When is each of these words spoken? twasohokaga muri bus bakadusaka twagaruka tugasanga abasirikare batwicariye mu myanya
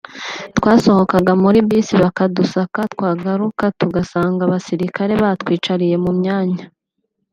twasohokaga 0.57 1.31
muri 1.43 1.59
bus 1.69 1.87
bakadusaka 2.03 2.79
twagaruka 2.93 3.65
tugasanga 3.79 4.41
abasirikare 4.47 5.13
batwicariye 5.23 5.95
mu 6.03 6.11
myanya 6.19 6.65